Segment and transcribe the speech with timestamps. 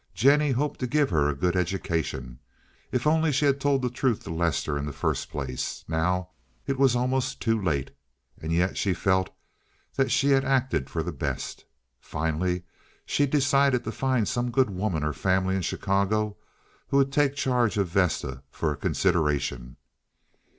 [0.15, 2.39] Jennie hoped to give her a good education.
[2.91, 5.85] If only she had told the truth to Lester in the first place.
[5.87, 6.29] Now
[6.65, 7.91] it was almost too late,
[8.41, 9.29] and yet she felt
[9.97, 11.65] that she had acted for the best.
[11.99, 12.63] Finally
[13.05, 16.35] she decided to find some good woman or family in Chicago
[16.87, 19.77] who would take charge of Vesta for a consideration.